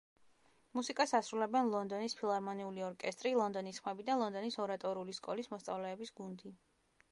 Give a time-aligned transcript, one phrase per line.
[0.77, 6.55] მუსიკას ასრულებენ ლონდონის ფილარმონიული ორკესტრი, ლონდონის ხმები და ლონდონის ორატორული სკოლის მოსწავლეების გუნდი.